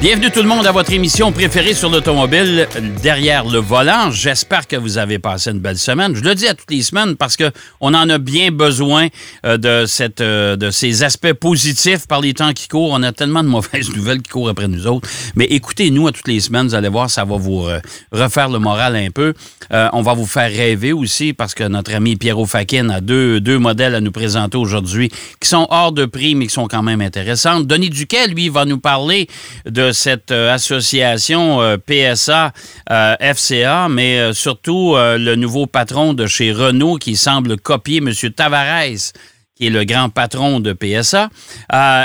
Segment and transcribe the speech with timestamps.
[0.00, 2.66] Bienvenue tout le monde à votre émission préférée sur l'automobile
[3.02, 4.10] derrière le volant.
[4.10, 6.16] J'espère que vous avez passé une belle semaine.
[6.16, 7.52] Je le dis à toutes les semaines parce que
[7.82, 9.08] on en a bien besoin
[9.44, 12.92] euh, de cette euh, de ces aspects positifs par les temps qui courent.
[12.92, 15.06] On a tellement de mauvaises nouvelles qui courent après nous autres.
[15.34, 17.78] Mais écoutez-nous à toutes les semaines, vous allez voir, ça va vous euh,
[18.10, 19.34] refaire le moral un peu.
[19.70, 23.58] on va vous faire rêver aussi parce que notre ami Pierrot Fakin a deux, deux
[23.58, 25.10] modèles à nous présenter aujourd'hui
[25.40, 27.66] qui sont hors de prix mais qui sont quand même intéressantes.
[27.66, 29.28] Denis Duquet, lui, va nous parler
[29.66, 32.52] de cette euh, association euh, PSA
[32.90, 38.12] euh, mais surtout le nouveau patron de chez Renault qui semble copier M.
[38.34, 39.12] Tavares
[39.54, 41.28] qui est le grand patron de PSA.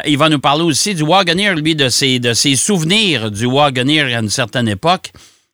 [0.05, 4.13] il va nous parler aussi du Wagoneer, lui, de ses, de ses souvenirs du Wagoneer
[4.13, 5.11] à une certaine époque.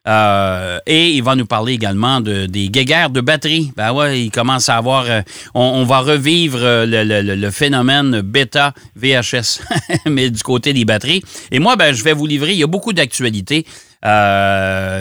[0.07, 3.71] Euh, et il va nous parler également de, des guéguerres de batterie.
[3.77, 5.05] Ben ouais, il commence à avoir.
[5.07, 5.21] Euh,
[5.53, 9.61] on, va revivre euh, le, phénomène bêta VHS,
[10.07, 11.21] mais du côté des batteries.
[11.51, 12.53] Et moi, ben, je vais vous livrer.
[12.53, 13.65] Il y a beaucoup d'actualités.
[14.03, 14.07] il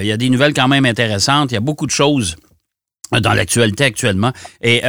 [0.06, 1.50] y a des nouvelles quand même intéressantes.
[1.50, 2.36] Il y a beaucoup de choses
[3.10, 4.32] dans l'actualité actuellement.
[4.60, 4.82] Et,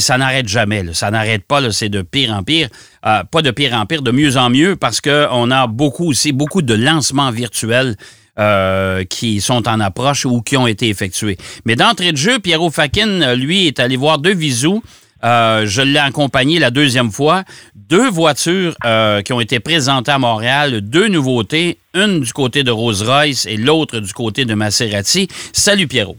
[0.00, 0.84] ça n'arrête jamais.
[0.92, 1.72] Ça n'arrête pas.
[1.72, 2.68] C'est de pire en pire.
[3.02, 6.60] pas de pire en pire, de mieux en mieux, parce qu'on a beaucoup aussi, beaucoup
[6.60, 7.96] de lancements virtuels
[8.38, 11.38] euh, qui sont en approche ou qui ont été effectués.
[11.64, 14.82] Mais d'entrée de jeu, Pierrot Fakin, lui, est allé voir deux visous.
[15.24, 17.44] Euh, je l'ai accompagné la deuxième fois.
[17.74, 22.70] Deux voitures euh, qui ont été présentées à Montréal, deux nouveautés, une du côté de
[22.70, 25.28] Rolls-Royce et l'autre du côté de Maserati.
[25.54, 26.16] Salut Pierrot.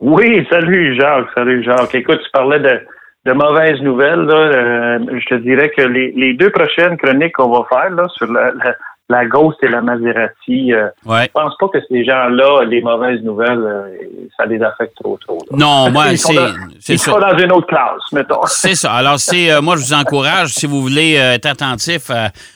[0.00, 1.94] Oui, salut Jacques, salut Jacques.
[1.94, 4.26] Écoute, tu parlais de, mauvaises nouvelles.
[4.28, 8.74] je te dirais que les, deux prochaines chroniques qu'on va faire là, sur la, la
[9.26, 10.72] Ghost et la Maserati.
[10.72, 11.24] Euh, ouais.
[11.26, 13.88] Je pense pas que ces gens-là, les mauvaises nouvelles, euh,
[14.36, 15.38] ça les affecte trop trop.
[15.52, 16.34] Non, moi, c'est
[16.88, 18.40] Ils sont dans une autre classe, mettons.
[18.46, 18.92] C'est ça.
[18.92, 22.10] Alors, c'est euh, moi, je vous encourage, si vous voulez être attentif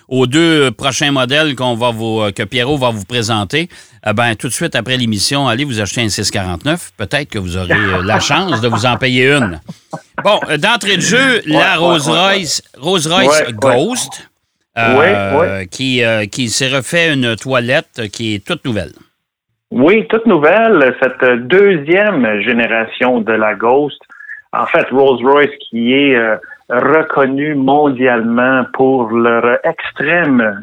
[0.09, 3.69] aux deux prochains modèles qu'on va vous, que Pierrot va vous présenter.
[4.15, 6.93] ben, tout de suite après l'émission, allez vous acheter un 649.
[6.97, 9.61] Peut-être que vous aurez la chance de vous en payer une.
[10.25, 14.30] Bon, d'entrée de jeu, la Rolls-Royce Rolls -Royce Ghost.
[14.79, 18.93] Euh, qui, euh, qui s'est refait une toilette qui est toute nouvelle.
[19.73, 20.95] Oui, toute nouvelle.
[21.03, 24.01] Cette deuxième génération de la Ghost,
[24.53, 26.37] en fait, Rolls-Royce qui est euh,
[26.69, 30.61] reconnu mondialement pour leur extrême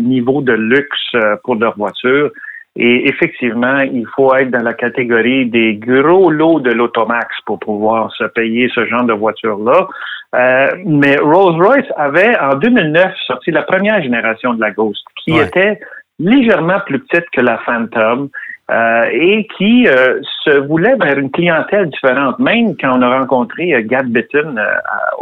[0.00, 2.30] niveau de luxe pour leur voiture.
[2.76, 8.12] Et effectivement, il faut être dans la catégorie des gros lots de l'automax pour pouvoir
[8.14, 9.86] se payer ce genre de voiture-là.
[10.34, 15.78] Euh, mais Rolls-Royce avait en 2009 sorti la première génération de la Ghost, qui était
[16.18, 18.28] légèrement plus petite que la Phantom
[18.72, 22.40] euh, et qui euh, se voulait vers une clientèle différente.
[22.40, 24.56] Même quand on a rencontré Gad Bitton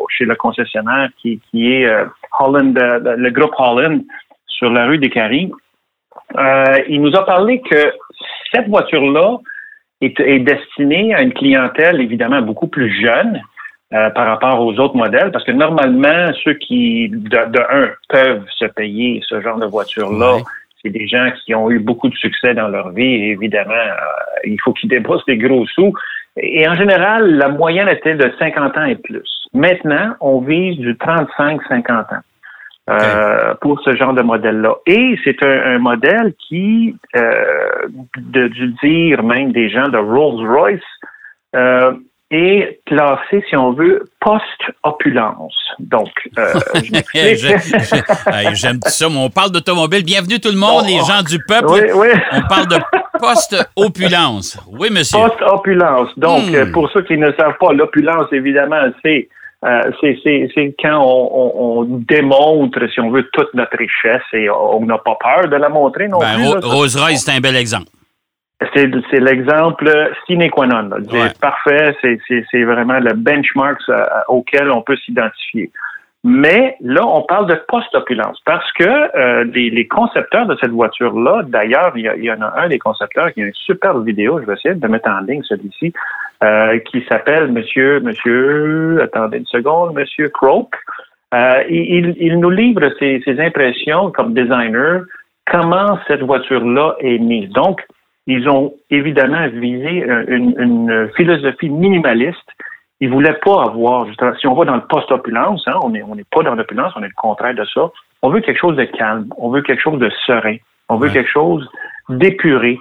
[0.08, 1.86] chez le concessionnaire qui, qui est
[2.40, 4.02] Holland, le groupe Holland
[4.46, 5.52] sur la rue des Caries,
[6.88, 7.92] il nous a parlé que
[8.52, 9.38] cette voiture-là
[10.00, 13.40] est, est destinée à une clientèle évidemment beaucoup plus jeune,
[13.94, 18.64] euh, par rapport aux autres modèles, parce que normalement, ceux qui, de, un, peuvent se
[18.64, 20.38] payer ce genre de voiture-là,
[20.80, 24.46] c'est des gens qui ont eu beaucoup de succès dans leur vie, et évidemment, euh,
[24.46, 25.92] il faut qu'ils déboursent des gros sous.
[26.38, 29.28] Et en général, la moyenne était de 50 ans et plus.
[29.52, 32.22] Maintenant, on vise du 35-50 ans.
[32.90, 34.74] Euh, pour ce genre de modèle-là.
[34.86, 40.80] Et c'est un, modèle qui, de, dû dire même des gens de Rolls-Royce,
[41.54, 41.92] euh,
[42.32, 45.54] est classé, si on veut, post-opulence.
[45.78, 46.54] Donc, euh,
[48.54, 49.06] J'aime ça.
[49.08, 50.02] On parle d'automobile.
[50.02, 51.66] Bienvenue tout le monde, les gens du peuple.
[51.68, 52.08] Oui, oui.
[52.32, 52.78] On parle de
[53.20, 54.58] post-opulence.
[54.66, 55.18] Oui, monsieur.
[55.18, 56.08] Post-opulence.
[56.16, 56.72] Donc, hmm.
[56.72, 59.28] pour ceux qui ne savent pas, l'opulence, évidemment, c'est
[59.64, 64.98] euh, c'est quand on, on, démontre, si on veut, toute notre richesse et on n'a
[64.98, 66.66] pas peur de la montrer non ben, plus.
[66.68, 67.88] Rose-Royce, c'est un bel exemple.
[68.74, 69.90] C'est l'exemple
[70.26, 70.90] sine qua non.
[71.10, 73.80] C'est parfait, c'est vraiment le benchmark
[74.28, 75.70] auquel on peut s'identifier.
[76.24, 81.92] Mais là, on parle de post-opulence parce que euh, les, concepteurs de cette voiture-là, d'ailleurs,
[81.96, 84.76] il, y, en a un des concepteurs qui a une super vidéo, je vais essayer
[84.76, 85.92] de mettre en ligne celui-ci,
[86.42, 90.74] euh, qui s'appelle Monsieur, Monsieur, attendez une seconde, Monsieur Croak.
[91.32, 95.02] il, il, nous livre ses, ses impressions comme designer,
[95.50, 97.48] comment cette voiture-là est mise.
[97.50, 97.82] Donc,
[98.26, 102.36] ils ont évidemment visé euh, une, philosophie minimaliste.
[103.00, 104.06] Ils voulaient pas avoir,
[104.38, 107.02] si on va dans le post-opulence, hein, on n'est on est pas dans l'opulence, on
[107.02, 107.90] est le contraire de ça.
[108.22, 110.56] On veut quelque chose de calme, on veut quelque chose de serein,
[110.88, 111.68] on veut quelque chose
[112.08, 112.78] d'épuré.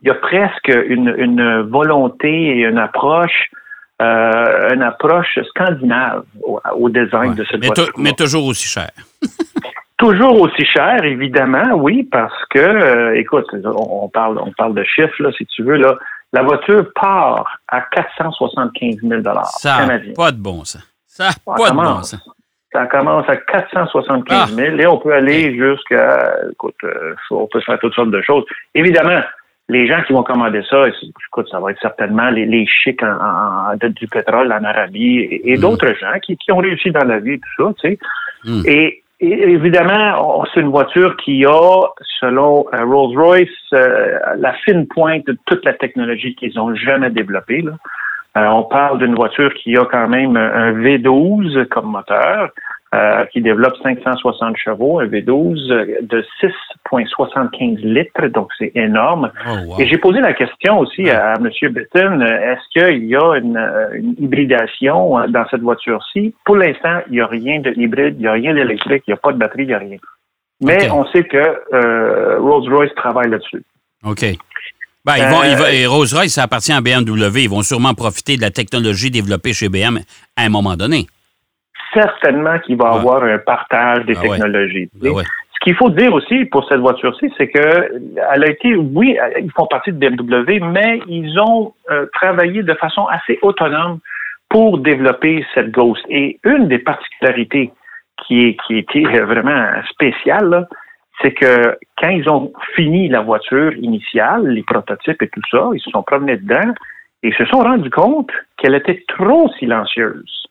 [0.00, 3.50] Il y a presque une, une volonté et une approche
[4.00, 7.36] euh, une approche scandinave au, au design Ouais.
[7.36, 7.92] de cette mais, voiture.
[7.98, 8.90] mais toujours aussi cher.
[9.98, 14.82] Toujours aussi cher, évidemment, oui, parce que, euh, écoute, on, on parle, on parle de
[14.82, 15.94] chiffres, là, si tu veux, là.
[16.32, 19.22] La voiture part à 475 000
[19.60, 20.82] Ça n'a pas de bon sens.
[21.06, 22.10] Ça n'a Ça pas de bon commence.
[22.10, 22.30] sens.
[22.72, 27.78] Ça commence à 475 000 et on peut aller jusqu'à, écoute, euh, on peut faire
[27.78, 28.44] toutes sortes de choses.
[28.74, 29.20] Évidemment,
[29.68, 33.06] les gens qui vont commander ça, écoute, ça va être certainement les, les chics en,
[33.06, 35.60] en- de- du pétrole en Arabie et, et Mm.
[35.60, 37.98] d'autres gens qui, qui ont réussi dans la vie, tout ça, tu sais.
[38.44, 38.62] Mm.
[38.66, 41.80] Et, et évidemment, c'est une voiture qui a,
[42.20, 47.62] selon euh, Rolls-Royce, euh, la fine pointe de toute la technologie qu'ils ont jamais développée.
[47.62, 47.72] Là.
[48.36, 52.48] Euh, on parle d'une voiture qui a quand même un V12 comme moteur,
[52.94, 56.24] euh, qui développe 560 chevaux, un V12 de
[56.90, 59.30] 6,75 litres, donc c'est énorme.
[59.46, 59.80] Oh, wow.
[59.80, 61.48] Et j'ai posé la question aussi à, M.
[61.72, 63.58] Bitton, euh, est-ce qu'il y a une,
[63.94, 66.34] une hybridation euh, dans cette voiture-ci?
[66.44, 69.14] Pour l'instant, il n'y a rien de hybride, il n'y a rien d'électrique, il n'y
[69.14, 69.96] a pas de batterie, il n'y a rien.
[70.60, 71.36] Mais on sait que
[71.74, 73.62] euh, Rolls-Royce travaille là-dessus.
[74.04, 74.24] OK.
[75.04, 77.42] Ben, ils vont, Euh, ils vont- et Rolls-Royce, ça appartient à BMW.
[77.44, 79.98] Ils vont sûrement profiter de la technologie développée chez BM
[80.36, 81.06] à un moment donné.
[81.94, 82.98] Certainement qu'il va y Ouais.
[82.98, 84.88] avoir un partage des Ah technologies.
[85.00, 85.22] ouais.
[85.54, 87.92] Ce qu'il faut dire aussi pour cette voiture-ci, c'est que
[88.34, 92.74] elle a été, oui, ils font partie de BMW, mais ils ont euh, travaillé de
[92.74, 93.98] façon assez autonome
[94.48, 96.04] pour développer cette Ghost.
[96.08, 97.70] Et une des particularités
[98.26, 100.66] qui, est, qui était vraiment spéciale,
[101.22, 105.80] c'est que quand ils ont fini la voiture initiale, les prototypes et tout ça, ils
[105.80, 106.72] se sont promenés dedans
[107.22, 110.41] et ils se sont rendus compte qu'elle était trop silencieuse.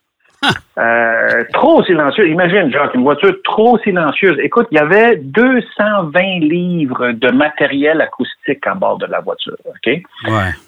[0.77, 2.27] Euh, trop silencieuse.
[2.29, 4.37] Imagine, Jacques, une voiture trop silencieuse.
[4.41, 9.55] Écoute, il y avait 220 livres de matériel acoustique en bord de la voiture.
[9.65, 9.85] OK?
[9.85, 10.01] Ouais.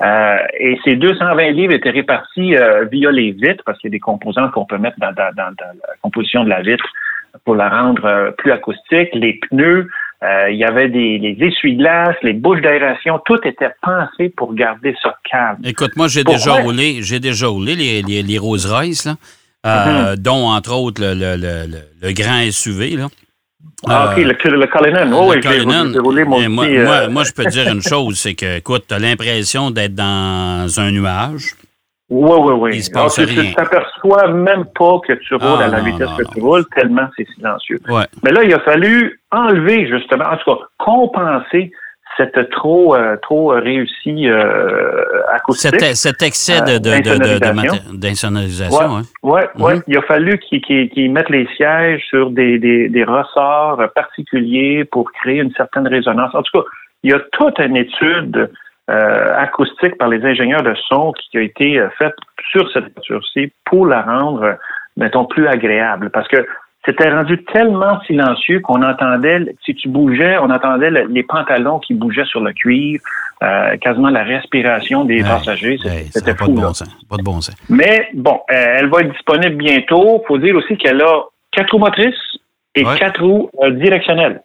[0.02, 3.96] Euh, et ces 220 livres étaient répartis euh, via les vitres, parce qu'il y a
[3.96, 6.86] des composants qu'on peut mettre dans, dans- dans- dans la composition de la vitre
[7.46, 9.90] pour la rendre plus acoustique, les pneus,
[10.50, 15.18] il y avait des les essuie-glaces, les bouches d'aération, tout était pensé pour garder ça
[15.30, 15.58] calme.
[15.66, 19.14] Écoute, moi, j'ai déjà roulé, j'ai déjà roulé les, les, les Rolls-Royce, là,
[19.65, 23.07] euh, dont, entre autres, le, le, le, le- grand SUV, là.
[23.88, 25.12] Ah, OK, Euh, le, le Cullinan.
[25.13, 27.81] Oh, le oui, roulé mon moi, petit, moi, euh, moi, je peux te dire une
[27.81, 31.56] chose, c'est que, écoute, tu as l'impression d'être dans un nuage.
[32.10, 32.69] Oui, oui, oui.
[32.75, 33.54] Il se passe Alors, tu rien.
[33.54, 36.30] t'aperçois même pas que tu roules Ah, à la non, vitesse non, que non.
[36.33, 37.80] tu roules, tellement c'est silencieux.
[37.89, 38.06] Ouais.
[38.24, 41.71] Mais là, il a fallu enlever, justement, en tout cas, compenser
[42.18, 45.80] cette trop, euh, trop réussie euh, acoustique.
[45.80, 47.54] Cet, cet excès de, de, d'insonorisation.
[47.54, 49.01] maté- d'insonorisation, hein.
[49.24, 49.75] Ouais, ouais.
[49.75, 49.83] Mhm.
[49.88, 55.39] Il a fallu qu'ils mettent les sièges sur des, des, des ressorts particuliers pour créer
[55.39, 56.33] une certaine résonance.
[56.36, 56.68] En tout cas,
[57.04, 58.50] il y a toute une étude
[58.89, 62.16] euh, acoustique par les ingénieurs de son qui a été euh, faite
[62.51, 64.57] sur cette voiture-ci pour la rendre,
[64.98, 66.09] mettons, plus agréable.
[66.12, 66.45] Parce que
[66.85, 71.94] c'était rendu tellement silencieux qu'on entendait, si tu bougeais, on entendait le- les pantalons qui
[71.94, 73.00] bougeaient sur le cuir,
[73.41, 75.77] euh, quasiment la respiration des Hey, passagers.
[76.12, 76.51] C'était hey, pas fou.
[76.51, 76.89] de bon sens.
[77.09, 77.56] Pas de bon sens.
[77.69, 80.24] Mais bon, euh, elle va être disponible bientôt.
[80.27, 82.15] faut dire aussi qu'elle a quatre roues motrices
[82.75, 82.97] et Ouais.
[82.97, 84.41] quatre roues euh, directionnelles.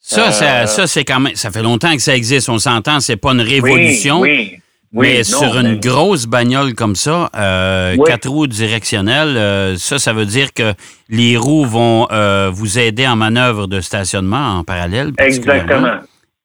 [0.00, 1.34] Ça, ça, ça, c'est quand même.
[1.34, 2.50] Ça fait longtemps que ça existe.
[2.50, 4.20] On s'entend, c'est pas une révolution.
[4.20, 4.58] Oui, oui.
[4.94, 8.04] Oui, mais non, sur une grosse bagnole comme ça, euh, Oui.
[8.06, 10.72] quatre roues directionnelles, euh, ça, ça veut dire que
[11.08, 15.12] les roues vont euh, vous aider en manœuvre de stationnement en parallèle.
[15.18, 15.96] Exactement.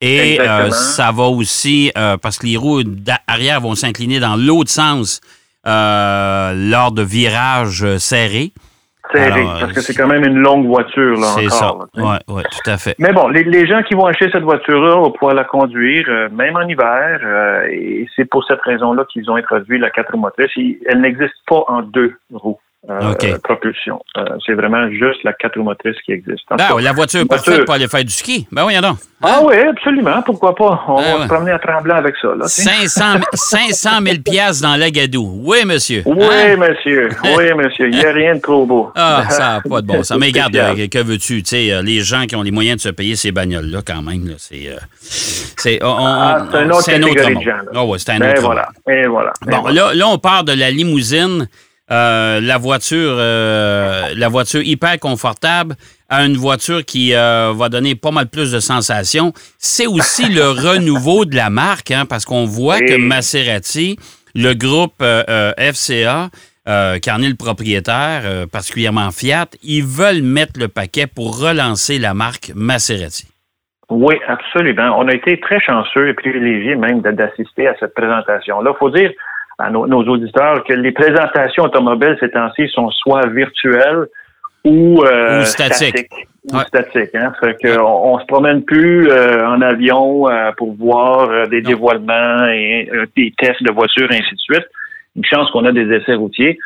[0.02, 0.58] Et Exactement.
[0.66, 2.84] euh, ça va aussi, euh, parce que les roues
[3.28, 5.20] arrière vont s'incliner dans l'autre sens
[5.68, 8.52] euh, lors de virages serrés.
[9.12, 11.74] Serré, Alors, parce que euh, c'est quand même une longue voiture, là, C'est ça.
[11.96, 12.96] Oui, ouais, tout à fait.
[13.00, 16.30] Mais bon, les, les gens qui vont acheter cette voiture-là vont pouvoir la conduire, euh,
[16.30, 20.52] même en hiver, euh, et c'est pour cette raison-là qu'ils ont introduit la quatre motrices.
[20.86, 22.60] Elle n'existe pas en deux roues.
[22.90, 24.00] Euh, propulsion.
[24.18, 26.44] Euh, c'est vraiment juste la quatre roues motrices qui existe.
[26.50, 28.48] Ben, cas, la voiture parfaite voiture- pour aller faire du ski.
[28.52, 28.98] Ben oui, donc.
[29.22, 30.22] Ah oui, absolument.
[30.22, 30.82] Pourquoi pas?
[30.88, 31.24] On Ah va ouais.
[31.24, 32.30] se promener à Tremblant avec ça.
[32.30, 32.88] Là, tu sais.
[32.88, 35.42] 500, 500 000 piastres dans l'Agadou.
[35.44, 36.04] Oui, monsieur.
[36.06, 36.56] Oui, Hein?
[36.56, 37.10] monsieur.
[37.38, 37.90] Oui, monsieur.
[37.90, 38.92] Il n'y a rien de trop beau.
[38.96, 40.18] Ah, ça n'a pas de bon sens.
[40.18, 41.44] Mais regarde, euh, que veux-tu?
[41.54, 44.70] Euh, les gens qui ont les moyens de se payer ces bagnoles-là, quand même, c'est.
[45.02, 47.58] c'est on- on- Ah, c'est autre c'est un autre de gens.
[47.76, 48.70] Ah ouais, c'est un Et autre voilà.
[48.90, 49.34] Et voilà.
[49.46, 49.88] Et Bon, voilà.
[49.88, 51.48] là, là, on part de la limousine,
[51.92, 55.76] euh, la voiture, euh, la voiture hyper confortable
[56.08, 59.34] à une voiture qui euh, va donner pas mal plus de sensations.
[59.58, 62.86] C'est aussi le renouveau de la marque, hein, parce qu'on voit Oui.
[62.86, 63.98] que Maserati,
[64.36, 65.04] le groupe
[65.58, 66.30] FCA,
[67.02, 72.14] qui en est le propriétaire, particulièrement Fiat, ils veulent mettre le paquet pour relancer la
[72.14, 73.28] marque Maserati.
[73.90, 75.00] Oui, absolument.
[75.00, 78.72] On a été très chanceux et privilégiés même d'assister à cette présentation-là.
[78.76, 79.12] Il faut dire
[79.60, 84.08] à nos, auditeurs que les présentations automobiles ces temps-ci sont soit virtuelles
[84.64, 86.10] ou, euh, statiques.
[86.52, 87.16] Ou statiques.
[87.16, 87.34] Hein?
[87.40, 92.46] Fait que on, on, se promène plus euh, en avion euh, pour voir des dévoilements
[92.48, 94.66] et des tests de voitures, et ainsi de suite.
[95.16, 96.58] Une chance qu'on a des essais routiers.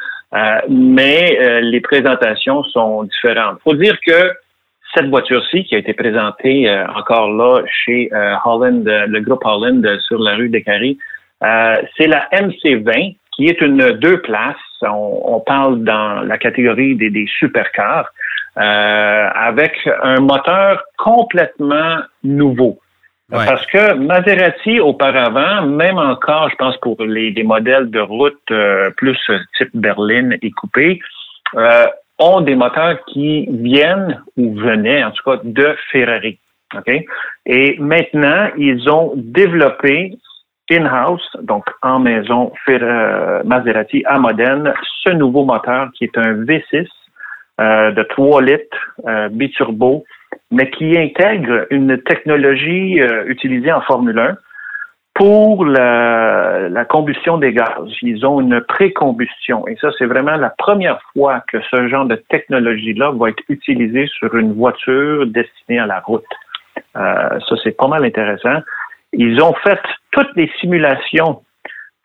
[0.69, 3.57] mais les présentations sont différentes.
[3.59, 4.33] Il faut dire que
[4.95, 9.43] cette voiture-ci qui a été présentée euh, encore là chez euh, Holland, euh, le groupe
[9.43, 10.97] Holland sur la rue des Carrés,
[11.97, 14.55] c'est la MC20 qui est une deux places.
[14.81, 18.09] On, parle dans la catégorie des, des supercars
[18.55, 22.79] avec un moteur complètement nouveau.
[23.31, 28.51] Parce que Maserati, auparavant, même encore, je pense pour les, modèles de route
[28.97, 29.17] plus
[29.57, 31.00] type berline et coupé,
[32.19, 36.38] ont des moteurs qui viennent ou venaient en tout cas de Ferrari.
[36.75, 37.05] Okay?
[37.45, 40.17] Et maintenant, ils ont développé
[40.70, 46.88] in-house, donc en maison euh, Maserati à Modène, ce nouveau moteur qui est un V6
[47.62, 50.05] euh, de 3 litres euh, biturbo,
[50.51, 54.38] mais qui intègre une technologie euh, utilisée en Formule 1
[55.13, 57.88] pour la, la, combustion des gaz.
[58.01, 59.67] Ils ont une pré-combustion.
[59.67, 64.08] Et ça, c'est vraiment la première fois que ce genre de technologie-là va être utilisé
[64.08, 66.25] sur une voiture destinée à la route.
[66.98, 68.62] Euh, ça, c'est pas mal intéressant.
[69.13, 69.79] Ils ont fait
[70.12, 71.43] toutes les simulations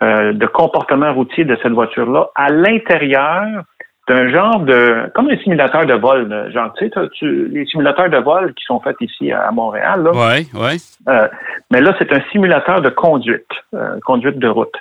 [0.02, 3.64] euh, de comportement routier de cette voiture-là à l'intérieur
[4.08, 8.16] c'est un genre de comme un simulateur de vol, genre tu sais, les simulateurs de
[8.16, 10.02] vol qui sont faits ici à Montréal.
[10.02, 10.10] Là.
[10.14, 10.82] Oui, oui.
[11.08, 11.28] Euh,
[11.70, 14.74] mais là, c'est un simulateur de conduite, euh, conduite de route.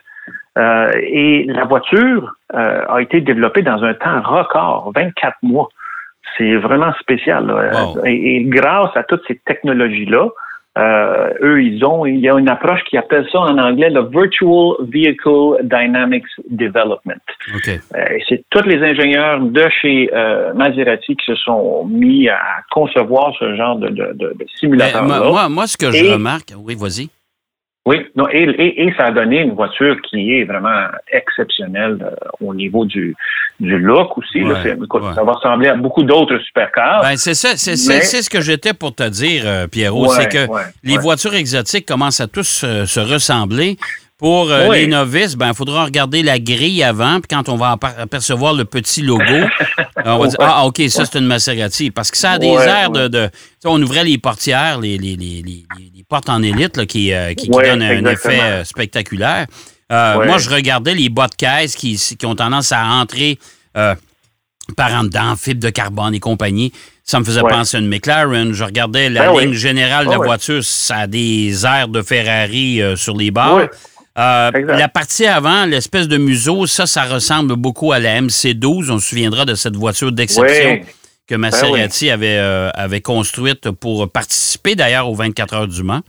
[0.58, 5.68] Euh, et la voiture a été développée dans un temps record, 24 mois.
[6.38, 7.54] C'est vraiment spécial.
[8.06, 10.30] et, grâce à toutes ces technologies-là,
[10.78, 14.02] euh, eux, ils ont, il y a une approche qui appelle ça en anglais le
[14.02, 17.22] Virtual Vehicle Dynamics Development.
[17.56, 17.80] Okay.
[17.96, 22.40] Euh, c'est tous les ingénieurs de chez euh, Maserati qui se sont mis à
[22.72, 25.20] concevoir ce genre de, de, de, simulateur-là.
[25.20, 27.10] Moi, moi, ce que je remarque, oui, vas-y.
[27.88, 28.44] Oui, non, et,
[28.84, 33.16] et, ça a donné une voiture qui est vraiment exceptionnelle euh, au niveau du,
[33.62, 34.44] du look aussi.
[35.16, 37.02] Ça va ressembler à beaucoup d'autres supercars.
[37.02, 40.48] Ben, c'est ça, c'est ce que j'étais pour te dire, euh, Pierrot, c'est que
[40.84, 43.78] les voitures exotiques commencent à tous euh, se ressembler.
[44.18, 48.56] Pour les novices, ben, il faudra regarder la grille avant, puis quand on va apercevoir
[48.56, 49.24] le petit logo,
[50.06, 51.92] on va dire Ah, OK, ça, c'est une Maserati.
[51.92, 53.30] Parce que ça a des airs de.
[53.64, 58.06] on ouvrait les portières, les, les, les, les portes en élite qui, qui, donnent un
[58.06, 59.46] effet spectaculaire.
[59.92, 63.38] Moi, je regardais les bas de caisse qui, qui ont tendance à entrer
[64.76, 66.74] par en dedans, fibre de carbone et compagnie.
[67.04, 68.52] Ça me faisait penser à une McLaren.
[68.52, 72.82] Je regardais la ben ligne générale de la voiture, ça a des airs de Ferrari
[72.96, 73.68] sur les barres.
[74.18, 78.92] Euh, la partie avant, l'espèce de museau, ça, ça ressemble beaucoup à la MC12.
[78.92, 80.80] On se souviendra de cette voiture d'exception
[81.28, 86.02] que ben Maserati avait, euh, avait construite pour participer d'ailleurs aux 24 heures du Mans.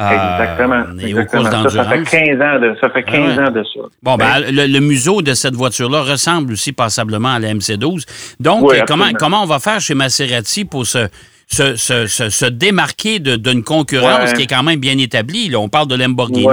[0.00, 0.84] Euh, exactement.
[1.00, 2.88] Et Aux courses ça, fait 15 ans de ça.
[2.90, 3.80] Fait 15 ans de ça.
[4.02, 8.06] Bon, ben, le, museau de cette voiture-là ressemble aussi passablement à la MC12.
[8.38, 11.08] Donc, comment, comment on va faire chez Maserati pour se
[11.50, 15.48] se, se, se, démarquer d'une concurrence qui est quand même bien établie.
[15.48, 15.58] Là.
[15.58, 16.46] On parle de Lamborghini,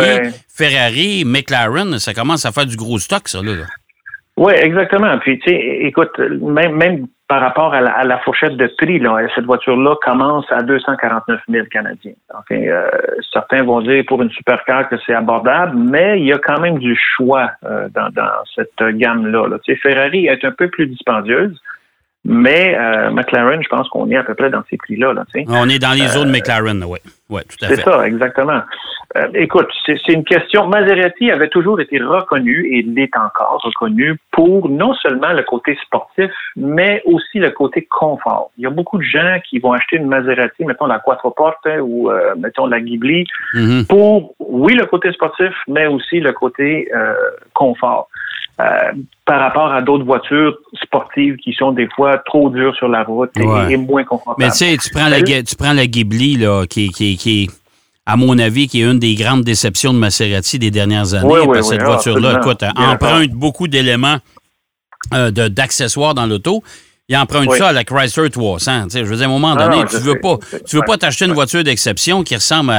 [0.49, 3.41] Ferrari, McLaren, ça commence à faire du gros stock, ça.
[3.43, 3.51] Là,
[4.37, 5.17] Oui, exactement.
[5.19, 9.45] Puis, tu sais, écoute, même, même par rapport à la, fourchette de prix, là, cette
[9.45, 12.13] voiture-là commence à 249 000 Canadiens.
[12.51, 12.89] Euh,
[13.31, 16.79] certains vont dire pour une supercar que c'est abordable, mais il y a quand même
[16.79, 19.47] du choix euh, dans, dans, cette gamme-là.
[19.47, 19.57] Là.
[19.63, 21.61] Tu sais, Ferrari est un peu plus dispendieuse.
[22.29, 25.13] Mais euh, McLaren, je pense qu'on est à peu près dans ces prix-là.
[25.13, 26.99] Là, on est dans les zones euh, McLaren, oui.
[27.29, 27.75] Ouais, tout à fait.
[27.77, 28.61] C'est ça, exactement.
[29.15, 30.67] Euh, écoute, c'est une question.
[30.67, 36.31] Maserati avait toujours été reconnu et l'est encore reconnu pour non seulement le côté sportif,
[36.57, 38.51] mais aussi le côté confort.
[38.57, 42.11] Il y a beaucoup de gens qui vont acheter une Maserati, mettons la Quattroporte ou
[42.37, 43.87] mettons la Ghibli, mm-hmm.
[43.87, 46.89] pour, oui, le côté sportif, mais aussi le côté
[47.53, 48.09] confort.
[48.59, 48.91] Euh,
[49.23, 53.29] par rapport à d'autres voitures sportives qui sont des fois trop dures sur la route
[53.37, 54.43] et, moins confortables.
[54.43, 57.51] Mais tu sais, tu prends la, tu prends la Ghibli, là, qui, qui, qui
[58.07, 61.29] à mon avis, qui est une des grandes déceptions de Maserati des dernières années.
[61.45, 64.17] parce que cette voiture-là, écoute, emprunte beaucoup d'éléments
[65.13, 66.63] euh, d'accessoires dans l'auto.
[67.09, 68.87] Il emprunte ça à la Chrysler 300.
[68.93, 70.35] je veux dire, à un moment ah donné, tu veux pas,
[70.67, 72.73] tu veux pas t'acheter une voiture d'exception qui ressemble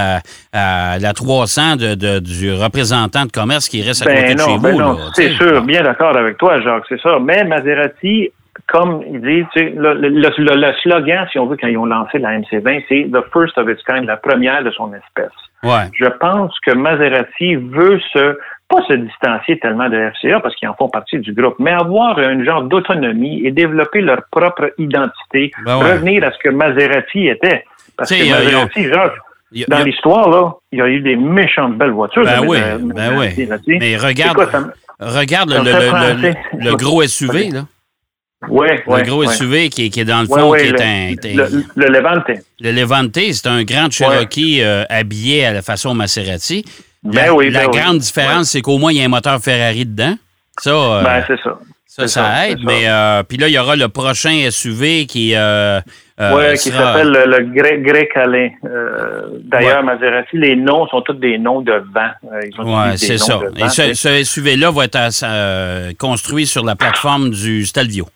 [0.53, 4.59] à, la 300 de, du représentant de commerce qui reste à ben côté de chez
[4.59, 4.99] ben vous.
[5.15, 7.19] c'est sûr, bien d'accord avec toi, Jacques, c'est ça.
[7.19, 8.31] Mais Maserati
[8.67, 11.79] comme ils disent, tu sais, le, le, le, le slogan, si on veut, quand ils
[11.79, 15.33] ont lancé la MC20, c'est The First of its kind, la première de son espèce.
[15.63, 15.89] Ouais.
[15.99, 18.37] Je pense que Maserati veut se
[18.69, 22.19] pas se distancier tellement de FCA parce qu'ils en font partie du groupe, mais avoir
[22.19, 25.93] un genre d'autonomie et développer leur propre identité, Ben ouais.
[25.93, 27.65] revenir à ce que Maserati était.
[27.97, 29.13] Parce que a- Maserati, a-
[29.69, 32.25] dans a- l'histoire, là, il y a eu des méchantes belles voitures.
[32.25, 32.59] Ben oui,
[32.95, 33.49] ben oui.
[33.81, 34.71] Mais regarde, quoi, ça
[35.01, 36.35] regarde le, ça le- le- penser.
[36.59, 37.61] le- le gros SUV, là.
[38.49, 39.35] Ouais, Le ouais, gros ouais.
[39.35, 42.31] SUV qui, est- qui est dans le fond, qui est le, un, le, le Levante.
[42.61, 46.65] Le Levante, c'est un grand Cherokee euh, habillé à la façon Maserati.
[47.05, 47.79] Ben la oui, la ben oui.
[47.81, 50.15] grande différence, c'est qu'au moins, il y a un moteur Ferrari dedans.
[50.61, 51.59] Ça, euh, Ben, c'est ça.
[51.87, 52.59] ça, ça aide.
[52.65, 55.81] Mais euh, puis là, il y aura le prochain SUV qui, euh,
[56.21, 58.53] euh, ouais, qui sera- s'appelle le, le Grey Calais.
[58.65, 62.11] Euh, D'ailleurs, Maserati, les noms sont tous des noms de vent.
[62.23, 63.39] Ouais, utilisé c'est ça.
[63.57, 68.09] Et ce, ce SUV-là va être construit sur la plateforme du Stelvio.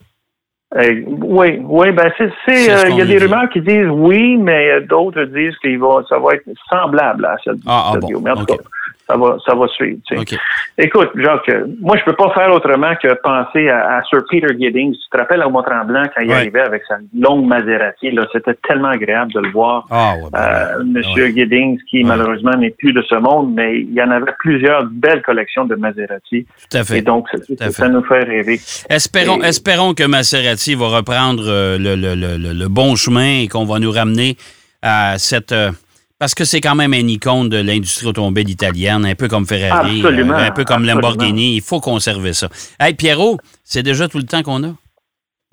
[0.75, 3.25] Euh, oui, oui, ben c'est, c'est, C'est ce euh, il y a des dit.
[3.25, 5.69] rumeurs qui disent oui, mais euh, d'autres disent que
[6.09, 8.19] ça va être semblable à du Ah, ah, Stelvio.
[8.21, 8.59] bon, Mais en tout ok.
[8.59, 8.65] cas,
[9.13, 9.99] ça va, ça va suivre.
[10.07, 10.21] tu sais.
[10.21, 10.41] OK.
[10.79, 14.47] Écoute, Jacques, euh, moi, je peux pas faire autrement que penser à, à Sir Peter
[14.59, 14.93] Giddings.
[14.95, 16.35] Tu te rappelles à Mont-Tremblant quand il Ouais.
[16.37, 19.87] arrivait avec sa longue Maserati, là, c'était tellement agréable de le voir.
[19.91, 21.33] Ah, ouais, ben, Euh, Monsieur ouais.
[21.33, 25.23] Giddings, qui malheureusement n'est plus de ce monde, mais il y en avait plusieurs belles
[25.23, 26.47] collections de Maserati.
[26.71, 26.99] tout à fait.
[26.99, 27.91] Et donc, ça, à ça fait.
[27.93, 28.59] nous fait rêver.
[28.89, 33.41] Espérons, Et- espérons que Maserati va reprendre euh, le, le- le- le- le bon chemin
[33.43, 34.37] et qu'on va nous ramener
[34.83, 35.53] à cette.
[35.53, 35.71] euh,
[36.23, 39.99] parce que c'est quand même un icône de l'industrie automobile italienne, un peu comme Ferrari,
[39.99, 41.01] Absolument, euh, un peu comme absolument.
[41.01, 41.57] Lamborghini.
[41.57, 42.49] Il faut conserver ça.
[42.79, 44.73] Hey, Pierrot, c'est déjà tout le temps qu'on a?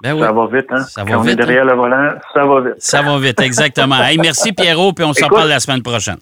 [0.03, 0.21] Ben oui.
[0.21, 0.83] Ça va vite, hein?
[0.83, 2.75] Ça va Quand on vite, est derrière le volant, ça va vite.
[2.77, 3.99] Ça va vite, exactement.
[3.99, 6.17] Hey, merci, Pierrot, puis on s'en parle la semaine prochaine.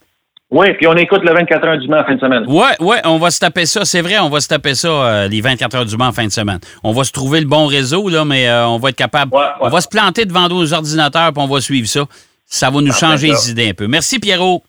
[0.50, 2.46] Oui, puis on écoute le 24 heures du Mans en fin de semaine.
[2.48, 3.84] Ouais, ouais, on va se taper ça.
[3.84, 6.26] C'est vrai, on va se taper ça euh, les 24 heures du Mans en fin
[6.26, 6.60] de semaine.
[6.86, 9.36] On va se trouver le bon réseau, là, mais euh, on va être capable.
[9.36, 9.48] Ouais, ouais.
[9.60, 12.06] On va se planter devant nos ordinateurs, puis on va suivre ça.
[12.50, 13.42] Ça va nous Parfait, changer ça.
[13.46, 13.88] les idées un peu.
[13.88, 14.64] Merci, Pierrot.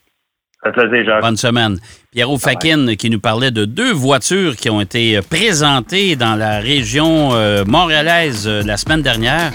[0.63, 1.23] Ça te plaisir, Jacques.
[1.23, 1.79] Bonne semaine.
[2.13, 6.59] Pierrot Fakin qui nous parlait de deux voitures qui ont été euh, présentées dans la
[6.59, 9.53] région euh, montréalaise euh, la semaine dernière.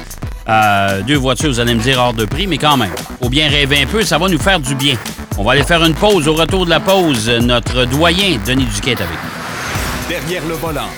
[0.48, 3.50] Euh, deux voitures, vous allez me dire hors de prix, mais quand même, faut bien
[3.50, 4.96] rêver un peu, ça va nous faire du bien.
[5.38, 6.28] On va aller faire une pause.
[6.28, 10.10] Au retour de la pause, notre doyen, Denis Duquet, est avec nous.
[10.10, 10.90] Derrière le volant.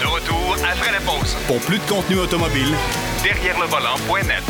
[0.00, 1.36] De retour après la pause.
[1.46, 2.68] Pour plus de contenu automobile,
[3.24, 4.42] Derrière le volant.net.